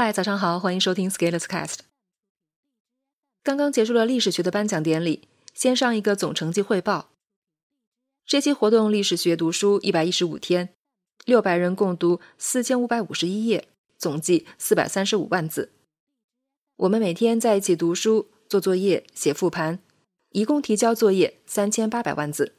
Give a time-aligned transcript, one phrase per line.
[0.00, 1.78] 嗨，早上好，欢迎收听 Scalers Cast。
[3.42, 7.10] 刚刚结束了历史学的颁奖典礼，先上一个总成绩汇报。
[8.24, 10.68] 这期活动历史学读书一百一十五天，
[11.24, 13.66] 六百人共读四千五百五十一页，
[13.96, 15.72] 总计四百三十五万字。
[16.76, 19.80] 我们每天在一起读书、做作业、写复盘，
[20.30, 22.54] 一共提交作业三千八百万字，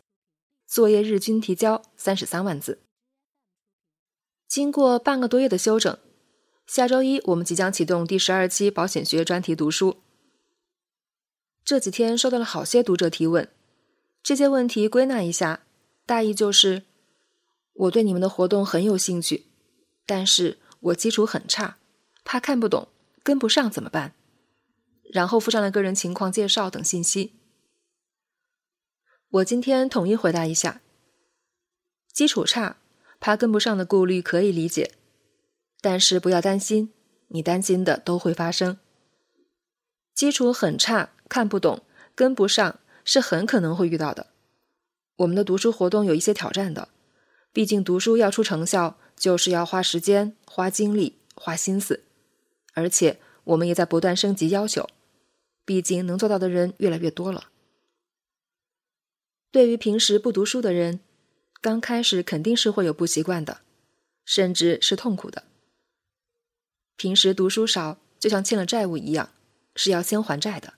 [0.68, 2.80] 作业日均提交三十三万字。
[4.50, 5.98] 经过半个多月的休整。
[6.70, 10.04] 下周一，我们即将启动第十二期保险学专题读书。
[11.66, 13.50] 这几天收到了好些读者提问，
[14.22, 15.64] 这些问题归纳一下，
[16.06, 16.84] 大意就是：
[17.74, 19.48] 我对你们的活动很有兴趣，
[20.06, 21.80] 但是我基础很差，
[22.24, 22.90] 怕看不懂、
[23.24, 24.14] 跟不上怎么办？
[25.12, 27.34] 然后附上了个人情况介绍等信息。
[29.32, 30.82] 我今天统一回答一下：
[32.14, 32.78] 基础差，
[33.20, 34.92] 怕跟不上的顾虑可以理解。
[35.82, 36.92] 但是不要担心，
[37.30, 38.78] 你担心的都会发生。
[40.14, 44.28] 基础很差，看不懂，跟不上，是很可能会遇到的。
[45.18, 46.90] 我们的读书活动有一些挑战的，
[47.54, 52.04] 毕竟读书要出成效，就是要花时间、花精力、花心思，
[52.74, 54.88] 而且我们也在不断升级要求，
[55.66, 57.50] 毕竟能做到的人越来越多了。
[59.52, 61.00] 对于平时不读书的人，
[61.60, 63.62] 刚开始肯定是会有不习惯的，
[64.24, 65.44] 甚至是痛苦的。
[67.00, 69.30] 平时读书少，就像欠了债务一样，
[69.74, 70.74] 是要先还债的。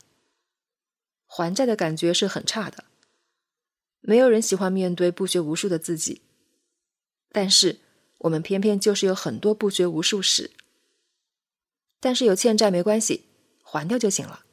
[1.26, 2.84] 还债的感觉是很差的，
[4.02, 6.22] 没有人喜欢面对不学无术的自己。
[7.32, 7.80] 但是
[8.20, 10.52] 我们偏偏就是有很多不学无术史。
[12.00, 13.26] 但是有欠债没关系，
[13.64, 14.46] 还掉就行了。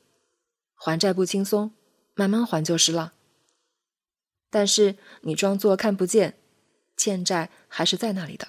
[0.74, 1.72] 还债不轻松，
[2.14, 3.12] 慢慢还就是了。
[4.48, 6.38] 但是你装作看不见，
[6.96, 8.48] 欠债还是在那里的，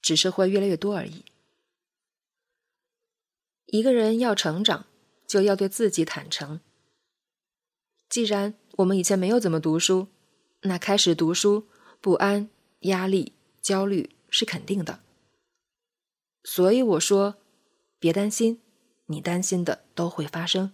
[0.00, 1.26] 只是会越来越多而已。
[3.70, 4.86] 一个人要成长，
[5.26, 6.60] 就要对自己坦诚。
[8.08, 10.08] 既然我们以前没有怎么读书，
[10.62, 11.68] 那开始读书，
[12.00, 12.48] 不安、
[12.80, 15.00] 压力、焦虑是肯定的。
[16.44, 17.36] 所以我说，
[17.98, 18.62] 别担心，
[19.06, 20.72] 你担心的都会发生。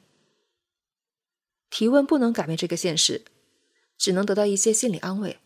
[1.68, 3.24] 提问不能改变这个现实，
[3.98, 5.40] 只能得到一些心理安慰。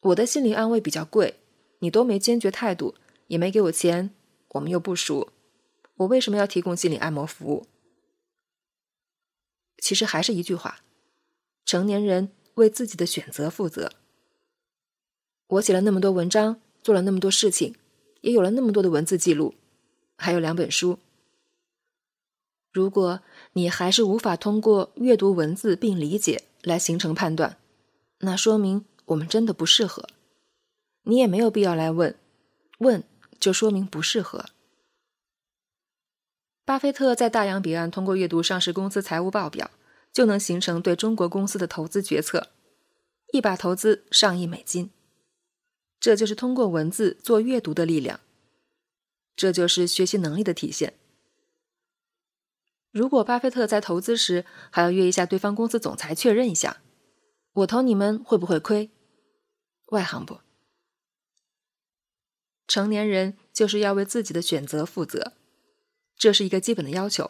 [0.00, 1.40] 我的心理安慰比较贵，
[1.80, 2.94] 你都没坚决态度，
[3.26, 4.14] 也没给我钱，
[4.50, 5.32] 我们又不熟。
[5.96, 7.66] 我为什么要提供心理按摩服务？
[9.78, 10.80] 其实还是一句话：
[11.64, 13.92] 成年人为自己的选择负责。
[15.46, 17.76] 我写了那么多文章，做了那么多事情，
[18.22, 19.54] 也有了那么多的文字记录，
[20.16, 20.98] 还有两本书。
[22.72, 23.20] 如果
[23.52, 27.58] 你还是无法通过阅读文字并理解来形成判断，
[28.20, 30.08] 那说明我们真的不适合。
[31.02, 32.18] 你也没有必要来问，
[32.78, 33.04] 问
[33.38, 34.46] 就说明不适合。
[36.64, 39.70] 巴菲特在大洋彼岸通过阅读上市公司财务报表，
[40.10, 42.48] 就能形成对中国公司的投资决策，
[43.32, 44.90] 一把投资上亿美金。
[46.00, 48.20] 这就是通过文字做阅读的力量，
[49.36, 50.94] 这就是学习能力的体现。
[52.90, 56.78] 如果巴菲特在投资时还要约一下对方公司总裁确认一下，
[57.52, 58.90] 我投你们会不会亏？
[59.88, 60.40] 外行不？
[62.66, 65.34] 成年人就是要为自己的选择负责。
[66.24, 67.28] 这是一个基本的要求，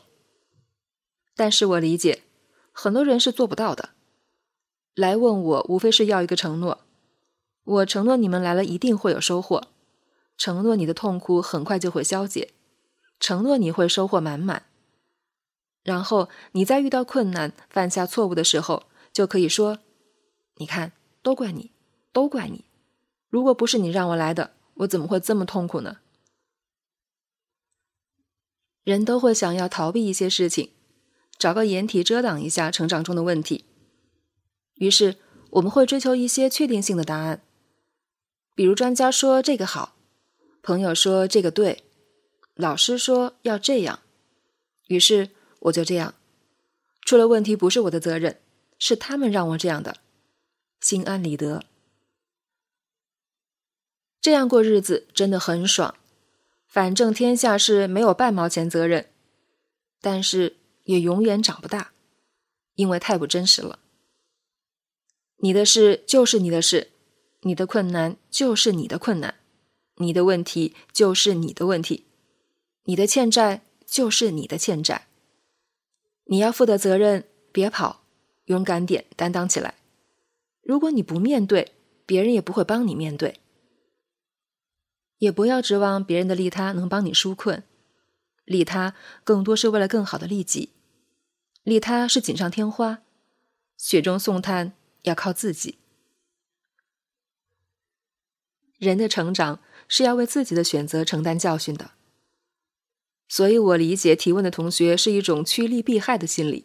[1.34, 2.22] 但是我理解
[2.71, 3.88] 很多人是做不到的。
[4.94, 6.82] 来问我，无非是要一个承诺，
[7.65, 9.65] 我承诺你们来了一定会有收获，
[10.38, 12.53] 承诺你的痛苦很快就会消解，
[13.19, 14.66] 承诺你会收获满满。
[15.82, 19.81] 然后你在遇到困难、犯下错误的时候，就可以说
[20.59, 21.72] ：“你看，都怪你，
[22.12, 22.66] 都怪你。
[23.28, 25.97] 如果不是你让我来的，我怎么会这么痛苦呢？”
[28.84, 30.71] 人都会想要逃避一些事情，
[31.39, 33.65] 找个掩体遮挡一下成长中的问题。
[34.77, 35.17] 于是
[35.50, 37.43] 我们会追求一些确定性的答案，
[38.55, 39.97] 比如专家说这个好，
[40.62, 41.84] 朋友说这个对，
[42.55, 44.00] 老师说要这样，
[44.88, 45.31] 于是
[45.61, 46.14] 我就这样。
[47.06, 48.41] 出了问题不是我的责任，
[48.79, 49.99] 是他们让我这样的，
[50.81, 51.62] 心安理得。
[54.20, 55.94] 这样过日子真的很爽。
[56.75, 59.06] 反正天下事没有半毛钱责任，
[60.00, 61.93] 但是也永远长不大，
[62.75, 63.79] 因为太不真实了。
[65.37, 66.88] 你的事就是你的事，
[67.43, 69.37] 你的困难就是你的困难，
[69.99, 72.06] 你的问题就是你的问题，
[72.87, 75.06] 你的欠债就是你的欠债。
[76.25, 77.23] 你要负的责任，
[77.53, 78.03] 别跑，
[78.47, 79.75] 勇敢点，担当起来。
[80.65, 81.71] 如果你不面对，
[82.05, 83.38] 别人也不会帮你面对。
[85.25, 87.65] 也不要指望别人的利他能帮你纾困，
[88.44, 88.94] 利他
[89.25, 90.75] 更多是为了更好的利己，
[91.62, 93.03] 利他是锦上添花，
[93.79, 94.75] 雪中送炭
[95.05, 95.79] 要靠自己。
[98.76, 101.93] 人的成长是要为自己的选择承担教训的，
[103.26, 106.65] 所以我理解提问的同学是一种趋利避害的心理。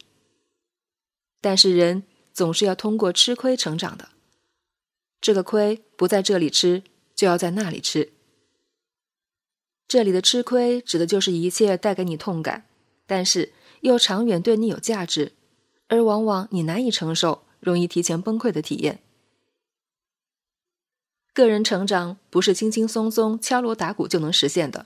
[1.39, 2.03] 但是人
[2.33, 4.09] 总是要通过吃亏成长的，
[5.21, 6.83] 这个亏不在这里吃，
[7.15, 8.11] 就要在那里吃。
[9.89, 12.67] 这里的吃亏指的就是一切带给你痛感，
[13.07, 13.51] 但是
[13.81, 15.31] 又长远对你有价值，
[15.87, 18.99] 而往往你难以承受、容易提前崩溃的体验。
[21.33, 24.85] 个人成长不是轻轻松松敲锣打鼓就能实现的，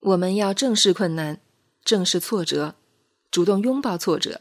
[0.00, 1.40] 我们要正视困难，
[1.84, 2.74] 正视挫折，
[3.30, 4.40] 主动拥抱挫折，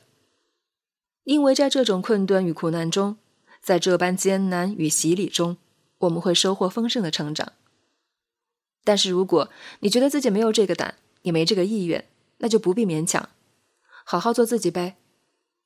[1.25, 3.17] 因为在这种困顿与苦难中，
[3.61, 5.57] 在这般艰难与洗礼中，
[5.99, 7.53] 我们会收获丰盛的成长。
[8.83, 9.49] 但是如果
[9.79, 12.05] 你觉得自己没有这个胆，也没这个意愿，
[12.39, 13.29] 那就不必勉强，
[14.03, 14.97] 好好做自己呗。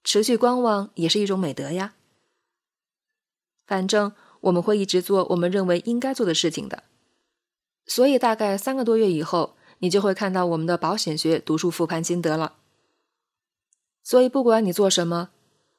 [0.04, 1.96] 持续观望也是一种美德呀。
[3.66, 6.84] 反正我们会一直做我们认为应该做的事情的，
[7.86, 12.56] 所以大概三个多月以后，你就会看到我们的保险学读书复盘心得了。
[14.04, 15.32] 所以不管你做什么，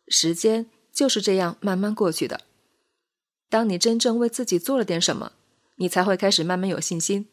[0.08, 2.43] 时间就是这样慢慢过去的。
[3.49, 5.32] 当你真正为自己做了点什么。
[5.78, 7.28] 你才会开始慢慢有信心，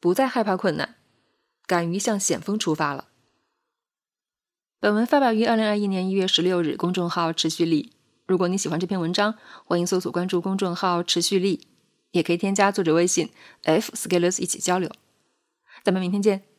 [0.00, 0.96] 不再害怕困难，
[1.66, 3.08] 敢于向险峰出发了。
[4.78, 7.92] 本文发表于二零二一年一月十六日，公众号“持续力”。
[8.26, 11.68] 如果你喜欢这篇文章，欢迎搜索关注公众号“持续力”，
[12.12, 13.30] 也可以添加作者微信
[13.62, 14.90] f scalers 一起交流。
[15.82, 16.49] 咱们明天见。